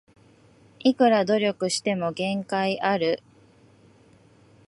[0.79, 3.21] いくら努力しても限界ある